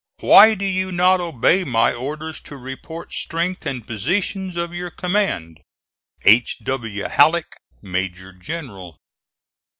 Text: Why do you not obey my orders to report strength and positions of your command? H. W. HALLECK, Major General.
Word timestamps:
Why 0.21 0.55
do 0.55 0.65
you 0.65 0.91
not 0.91 1.19
obey 1.19 1.63
my 1.63 1.93
orders 1.93 2.41
to 2.49 2.57
report 2.57 3.13
strength 3.13 3.67
and 3.67 3.85
positions 3.85 4.55
of 4.57 4.73
your 4.73 4.89
command? 4.89 5.59
H. 6.25 6.57
W. 6.63 7.03
HALLECK, 7.03 7.53
Major 7.83 8.33
General. 8.33 8.97